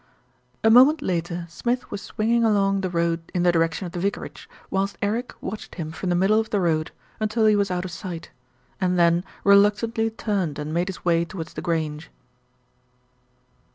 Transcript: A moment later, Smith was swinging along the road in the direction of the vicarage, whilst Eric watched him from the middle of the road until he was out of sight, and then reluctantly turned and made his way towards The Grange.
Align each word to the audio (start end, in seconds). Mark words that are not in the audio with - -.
A 0.63 0.71
moment 0.71 1.03
later, 1.03 1.45
Smith 1.47 1.91
was 1.91 2.01
swinging 2.01 2.43
along 2.43 2.81
the 2.81 2.89
road 2.89 3.21
in 3.35 3.43
the 3.43 3.51
direction 3.51 3.85
of 3.85 3.91
the 3.91 3.99
vicarage, 3.99 4.49
whilst 4.71 4.97
Eric 4.99 5.31
watched 5.41 5.75
him 5.75 5.91
from 5.91 6.09
the 6.09 6.15
middle 6.15 6.39
of 6.39 6.49
the 6.49 6.59
road 6.59 6.89
until 7.19 7.45
he 7.45 7.55
was 7.55 7.69
out 7.69 7.85
of 7.85 7.91
sight, 7.91 8.31
and 8.79 8.97
then 8.97 9.23
reluctantly 9.43 10.09
turned 10.09 10.57
and 10.57 10.73
made 10.73 10.87
his 10.87 11.05
way 11.05 11.23
towards 11.23 11.53
The 11.53 11.61
Grange. 11.61 12.09